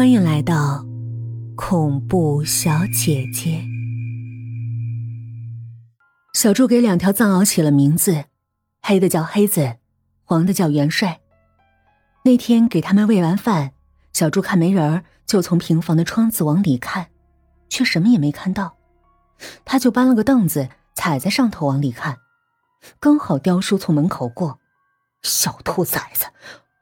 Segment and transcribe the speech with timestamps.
[0.00, 0.82] 欢迎来到
[1.54, 3.62] 恐怖小姐姐。
[6.32, 8.24] 小猪给两条藏獒起了名字，
[8.80, 9.76] 黑的叫黑子，
[10.24, 11.20] 黄的叫元帅。
[12.24, 13.72] 那天给他们喂完饭，
[14.14, 17.08] 小猪看没人儿，就从平房的窗子往里看，
[17.68, 18.78] 却什么也没看到。
[19.66, 22.16] 他就搬了个凳子，踩在上头往里看，
[22.98, 24.60] 刚好雕叔从门口过。
[25.22, 26.24] 小兔崽子，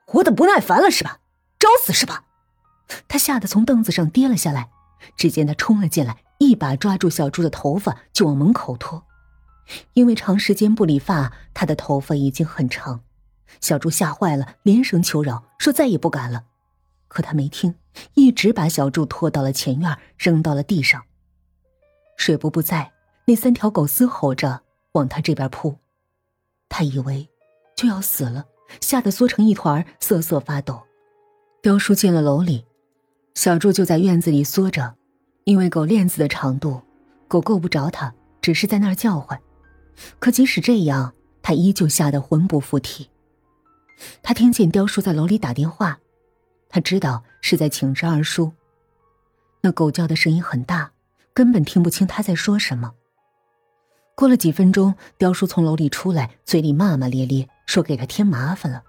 [0.06, 1.18] 活得不耐烦了是吧？
[1.58, 2.26] 找死是吧？
[3.06, 4.70] 他吓得从凳子上跌了下来。
[5.16, 9.04] 只见他冲了进来，一把抓住小猪的头发就往门口拖。
[9.94, 13.00] 因为长时间不理发，他的头发已经很长。
[13.60, 16.44] 小猪吓坏了，连声求饶，说再也不敢了。
[17.06, 17.74] 可他没听，
[18.14, 21.02] 一直把小猪拖到了前院，扔到了地上。
[22.16, 22.92] 水伯不在，
[23.26, 25.78] 那三条狗嘶吼着往他这边扑。
[26.68, 27.28] 他以为。
[27.76, 28.44] 就要死了，
[28.80, 30.82] 吓得缩成一团，瑟瑟发抖。
[31.62, 32.64] 雕叔进了楼里，
[33.38, 34.96] 小猪就在院子里缩着，
[35.44, 36.82] 因为狗链子的长度，
[37.28, 39.40] 狗够不着他，只是在那儿叫唤。
[40.18, 43.08] 可即使这样，他依旧吓得魂不附体。
[44.24, 46.00] 他听见雕叔在楼里打电话，
[46.68, 48.50] 他知道是在请示二叔。
[49.60, 50.90] 那狗叫的声音很大，
[51.32, 52.92] 根本听不清他在说什么。
[54.16, 57.48] 过了几分钟，雕叔从楼里出来，嘴里骂骂咧咧。
[57.66, 58.82] 说给他添麻烦了，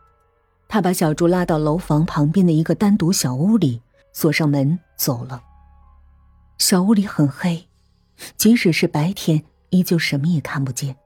[0.67, 3.83] 他把小猪拉到楼房旁边的一个单独小屋里，
[4.19, 5.41] 锁上门走了。
[6.57, 7.69] 小屋里很黑，
[8.35, 10.97] 即使是白天，依旧什么也看不见。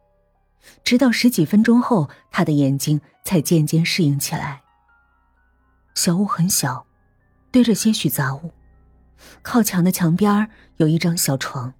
[0.83, 4.63] 直到十几分钟后，他的眼睛才渐渐适应起来。
[5.93, 6.87] 小屋很小，
[7.51, 8.51] 堆着些许杂物，
[9.43, 11.71] 靠墙的墙边有一张小床。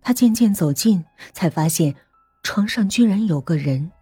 [0.00, 1.94] 他渐渐走近，才发现
[2.42, 3.92] 床上居然有个人。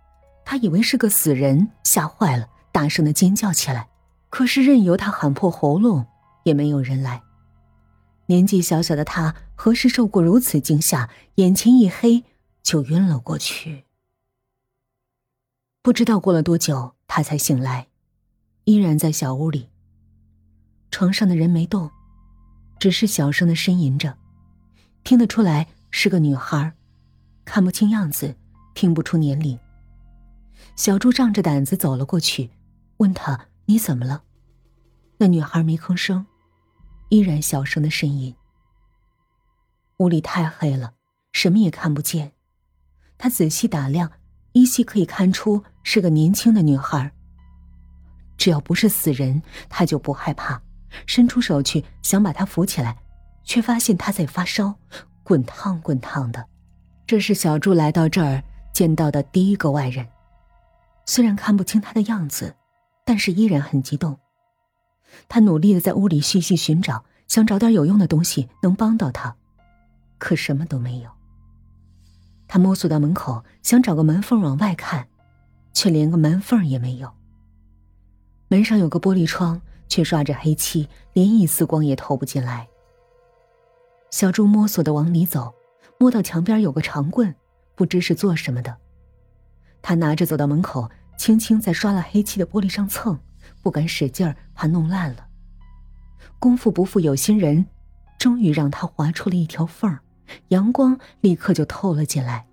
[0.45, 3.89] 他以为是个死人，吓坏了，大声的尖叫起来。
[4.35, 6.09] 可是任由他喊破喉咙，
[6.43, 7.23] 也没有人来。
[8.27, 11.09] 年纪小小的他，何时受过如此惊吓？
[11.37, 12.25] 眼前一黑，
[12.61, 13.84] 就晕了过去。
[15.83, 17.87] 不知道过了多久，他才醒来，
[18.65, 19.69] 依然在小屋里。
[20.91, 21.89] 床上的人没动，
[22.81, 24.19] 只是小声的呻吟着，
[25.05, 26.73] 听得出来是个女孩，
[27.44, 28.34] 看不清样子，
[28.75, 29.56] 听不出年龄。
[30.75, 32.50] 小猪仗着胆子走了过去，
[32.97, 34.22] 问他：“你怎么了？”
[35.19, 36.26] 那女孩没吭声，
[37.08, 38.34] 依然小声的呻吟。
[39.98, 40.94] 屋里太黑了，
[41.32, 42.32] 什么也看不见。
[43.16, 44.10] 他仔细打量，
[44.52, 47.12] 依稀可以看出是个年轻的女孩。
[48.36, 50.60] 只要不是死人，他就不害怕。
[51.06, 52.96] 伸出手去想把她扶起来，
[53.42, 54.75] 却发现她在发烧，
[55.25, 56.44] 滚烫滚烫的。
[57.04, 58.42] 这是小猪来到这儿
[58.72, 60.06] 见到的第一个外人。
[61.06, 62.54] 虽然看不清他的样子，
[63.04, 64.19] 但是依然很激动。
[65.28, 69.37] 他努力的在屋里细细寻找，想找点有用的东西能帮到他，
[70.19, 71.10] 可什么都没有。
[72.48, 75.09] 他摸索到门口，想找个门缝往外看，
[75.72, 77.12] 却连个门缝也没有。
[78.48, 82.69] 门上有个玻璃窗，却刷着黑漆，连一丝光也透不进来。
[84.10, 85.54] 小猪摸索的往里走，
[85.98, 87.34] 摸到墙边有个长棍，
[87.75, 88.76] 不知是做什么的。
[89.82, 93.19] 他拿着走到门口，轻轻在刷了黑漆的玻璃上蹭，
[93.62, 95.28] 不敢使劲儿，怕弄烂了。
[96.38, 97.66] 功夫不负有心人，
[98.19, 100.00] 终于让他划出了一条缝儿，
[100.48, 102.47] 阳光立刻就透了进来，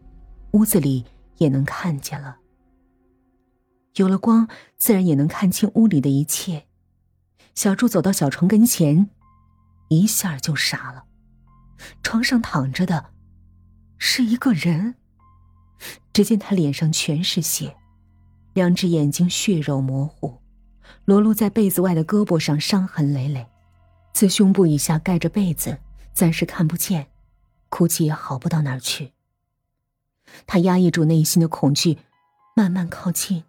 [0.51, 1.05] 屋子里
[1.37, 2.37] 也能看见了。
[3.95, 4.47] 有了光，
[4.77, 6.65] 自然也能看清屋里的一切。
[7.53, 9.09] 小猪走到小床跟前，
[9.89, 11.03] 一下就傻了，
[12.01, 13.07] 床上躺着的，
[13.97, 14.95] 是一个人。
[16.13, 17.75] 只见他脸上全是血，
[18.53, 20.39] 两只眼睛血肉模糊，
[21.05, 23.47] 裸露在被子外的胳膊上伤痕累累，
[24.13, 25.77] 自胸部以下盖着被子，
[26.13, 27.07] 暂时看不见，
[27.69, 29.13] 哭泣也好不到哪儿去。
[30.45, 31.97] 他压抑住内心的恐惧，
[32.55, 33.43] 慢慢靠近。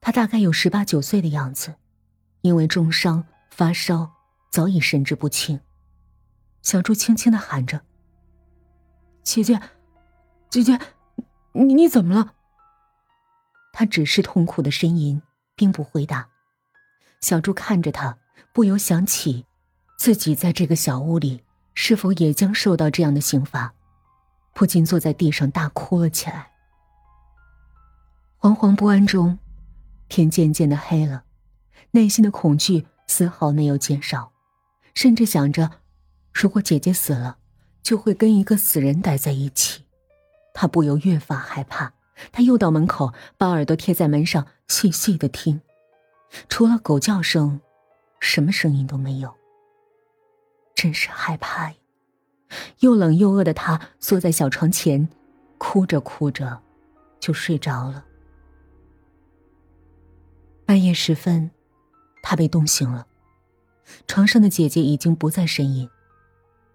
[0.00, 1.74] 他大概有十八九岁的样子，
[2.42, 4.12] 因为重伤发烧，
[4.50, 5.60] 早已神志不清。
[6.62, 7.82] 小猪轻轻的喊着
[9.24, 9.60] ：“姐姐。”
[10.50, 10.78] 姐姐，
[11.52, 12.34] 你你怎么了？
[13.74, 15.20] 他只是痛苦的呻吟，
[15.56, 16.28] 并不回答。
[17.20, 18.16] 小猪看着他，
[18.52, 19.44] 不由想起
[19.98, 21.42] 自己在这个小屋里
[21.74, 23.74] 是否也将受到这样的刑罚，
[24.54, 26.52] 不禁坐在地上大哭了起来。
[28.38, 29.38] 惶惶不安中，
[30.08, 31.24] 天渐渐的黑了，
[31.90, 34.32] 内心的恐惧丝毫没有减少，
[34.94, 35.68] 甚至想着，
[36.32, 37.38] 如果姐姐死了，
[37.82, 39.84] 就会跟一个死人待在一起。
[40.52, 41.92] 他不由越发害怕，
[42.32, 45.60] 他又到门口，把耳朵贴在门上，细细的听。
[46.48, 47.60] 除了狗叫声，
[48.20, 49.34] 什么声音都没有。
[50.74, 51.76] 真是害怕呀！
[52.80, 55.08] 又冷又饿的他缩在小床前，
[55.58, 56.60] 哭着哭着
[57.20, 58.04] 就睡着了。
[60.66, 61.50] 半夜时分，
[62.22, 63.06] 他被冻醒了，
[64.06, 65.88] 床上的姐姐已经不再呻吟。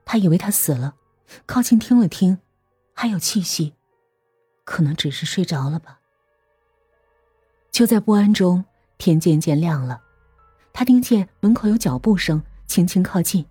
[0.06, 0.96] 他以为他死了，
[1.46, 2.40] 靠近听了听，
[2.94, 3.74] 还有气息，
[4.70, 6.00] 可能只是睡着了吧。
[7.72, 8.64] 就在不安中，
[9.00, 10.00] 天渐渐亮了，
[10.72, 13.48] 他听见门口有脚步声，轻轻靠近。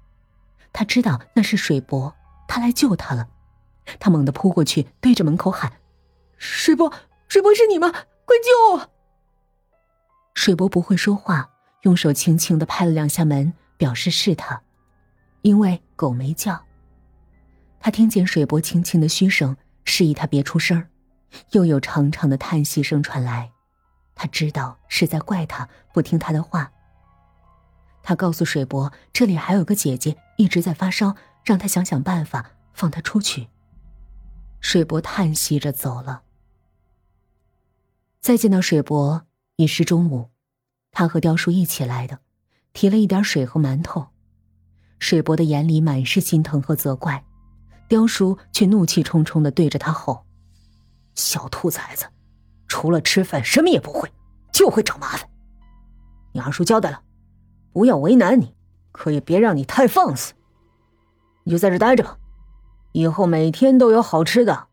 [0.73, 2.15] 他知道那是水伯，
[2.47, 3.29] 他来救他了。
[3.99, 5.73] 他猛地扑过去，对着门口喊
[6.39, 6.93] ：“水伯，
[7.27, 7.91] 水伯是你吗？
[7.91, 8.91] 快救我！”
[10.35, 11.51] 水伯不会说话，
[11.83, 14.63] 用手轻轻的拍了两下门，表示是他。
[15.43, 16.65] 因为狗没叫。
[17.81, 20.87] 他听见水伯轻轻的嘘声，示意他别出声
[21.53, 23.53] 又有长长的叹息声传来。
[24.15, 26.73] 他知道是在怪他不听他的话。
[28.03, 31.15] 他告诉水伯，这里还有个姐姐一直在发烧，
[31.45, 33.49] 让他想想办法放她出去。
[34.61, 36.23] 水伯叹息着走了。
[38.21, 39.27] 再见到水伯
[39.57, 40.31] 已是中午，
[40.91, 42.19] 他和雕叔一起来的，
[42.73, 44.09] 提了一点水和馒头。
[44.99, 47.25] 水伯的眼里满是心疼和责怪，
[47.89, 50.27] 雕叔却怒气冲冲的对着他吼
[51.19, 52.07] ：“小兔崽子，
[52.67, 54.11] 除了吃饭什么也不会，
[54.53, 55.29] 就会找麻烦。
[56.33, 57.03] 你二叔交代了。”
[57.71, 58.57] 不要为难你，
[58.91, 60.33] 可也别让你太放肆。
[61.45, 62.19] 你就在这待着吧，
[62.91, 64.67] 以后每天都有好吃的。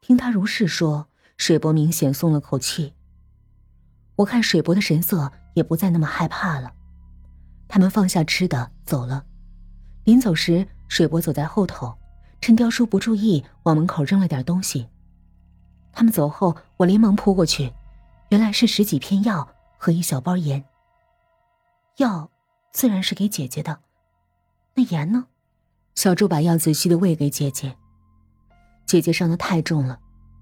[0.00, 2.94] 听他如是说，水伯明显松了口气。
[4.16, 6.72] 我看水伯的神色也不再那么害怕了。
[7.66, 9.24] 他们放下吃的走了。
[10.04, 11.92] 临走时，水伯走在后头，
[12.40, 14.86] 趁雕叔不注意，往门口扔了点东西。
[15.94, 17.72] 他们走后，我连忙扑过去，
[18.30, 19.48] 原来是十几片药
[19.78, 20.64] 和一小包盐。
[21.98, 22.28] 药，
[22.72, 23.78] 自然是给姐姐的。
[24.74, 25.26] 那盐呢？
[25.94, 27.76] 小柱把药仔细的喂给姐姐。
[28.84, 30.00] 姐姐伤的太重了，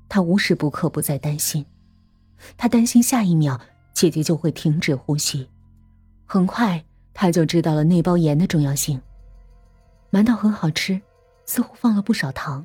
[0.09, 1.67] 她无时不刻不在担心。
[2.57, 3.61] 她担心下一秒
[3.93, 5.49] 姐姐就会停止呼吸。
[6.25, 6.83] 很快，
[7.13, 9.01] 她就知道了那包盐的重要性。
[10.11, 10.99] 馒头很好吃，
[11.45, 12.65] 似乎放了不少糖，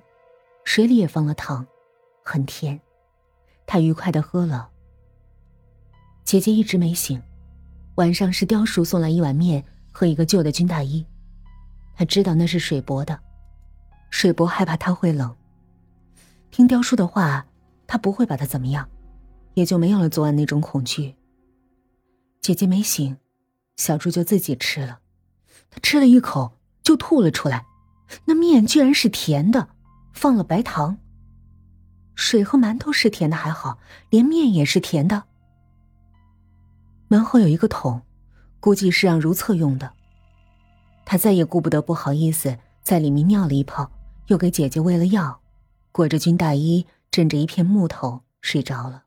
[0.63, 1.68] 水里也放了糖，
[2.27, 2.79] 很甜。
[3.65, 4.69] 他愉快的喝了。
[6.25, 7.21] 姐姐一直没醒。
[7.95, 11.06] 晚上是雕叔送来一碗面和一个旧的军大衣，
[11.95, 13.19] 他知道那是水伯的，
[14.12, 15.35] 水伯害怕他会冷。
[16.51, 17.45] 听雕叔的话，
[17.88, 18.88] 他不会把他怎么样，
[19.56, 21.15] 也就没有了昨晚那种恐惧。
[22.39, 23.18] 姐姐没醒，
[23.77, 25.00] 小猪就自己吃了，
[25.71, 27.65] 他吃了一口就吐了出来，
[28.25, 29.69] 那面居然是甜的，
[30.13, 31.00] 放了白糖。
[32.17, 33.77] 水和馒头是甜的还好，
[34.09, 35.25] 连面也是甜的。
[37.07, 38.01] 门后有一个桶，
[38.59, 39.93] 估计是让如厕用的。
[41.05, 43.91] 他再也顾不得不好意思，在里面尿了一泡，
[44.25, 45.39] 又给姐姐喂了药，
[45.91, 49.03] 裹着军大衣，枕着一片木头睡着了。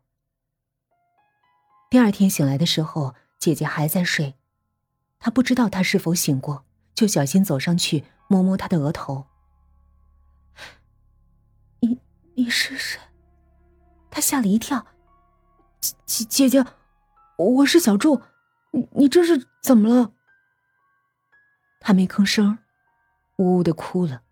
[1.90, 4.36] 第二天醒来的时候，姐姐还在睡，
[5.18, 6.64] 他不知道她是否醒过，
[6.94, 9.26] 就小心走上去摸摸她的额头。
[12.40, 12.98] 你是谁？
[14.10, 14.87] 他吓了一跳，
[16.06, 16.64] 姐姐。
[17.37, 18.22] 我是小柱，
[18.70, 20.12] 你你这是怎么了？
[21.81, 22.56] 他没吭声，
[23.36, 24.22] 呜呜的哭了，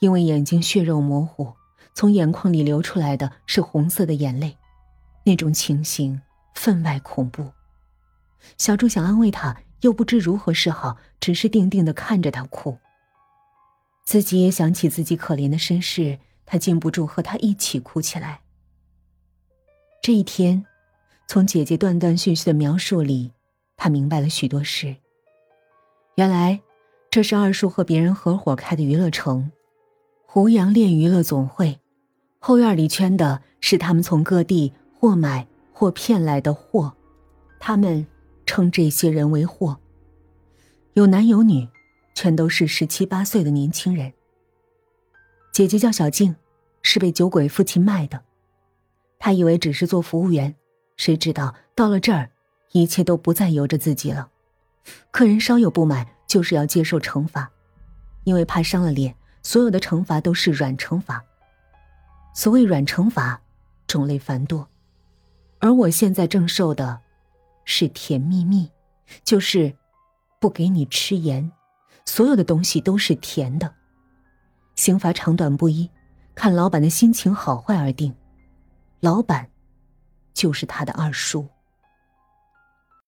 [0.00, 1.54] 因为眼睛血肉模糊，
[1.94, 4.58] 从眼眶里流出来的是红色的眼泪，
[5.24, 6.20] 那种情形
[6.54, 7.52] 分外恐怖。
[8.58, 12.78] 小柱想安慰他，又不知如何是好，只是定定的看着他哭。
[14.04, 16.18] 自己也想起自己可怜的身世，
[16.50, 18.40] 他禁不住和他一起哭起来。
[20.02, 20.66] 这一天。
[21.28, 23.30] 从姐姐断断续续的描述里，
[23.76, 24.96] 他明白了许多事。
[26.16, 26.60] 原来，
[27.08, 29.52] 这是二叔和别人合伙开的娱乐城——
[30.26, 31.78] 胡杨练娱乐总会。
[32.40, 36.92] 后院里圈的是他们从各地或买或骗来的货，
[37.60, 38.04] 他们
[38.44, 39.78] 称这些人为货。
[40.94, 41.68] 有男有女，
[42.16, 44.12] 全都是十七八岁的年轻人。
[45.52, 46.36] 姐姐叫小静，
[46.82, 48.22] 是被酒鬼父亲卖的。
[49.18, 50.54] 她以为只是做服务员。
[50.96, 52.30] 谁知道到了这儿，
[52.72, 54.28] 一切都不再由着自己了。
[55.10, 57.50] 客人稍有不满，就是要接受惩罚，
[58.24, 61.24] 因为怕伤了脸，所有的惩罚都是软惩罚。
[62.34, 63.40] 所谓软惩罚，
[63.86, 64.68] 种类繁多，
[65.58, 67.00] 而我现在正受的，
[67.64, 68.70] 是甜蜜蜜，
[69.24, 69.74] 就是
[70.38, 71.50] 不给你吃盐，
[72.04, 73.74] 所有的东西都是甜的。
[74.80, 75.90] 刑罚长短不一，
[76.34, 78.14] 看老板的心情好坏而定。
[79.00, 79.46] 老板。
[80.32, 81.46] 就是他的二叔。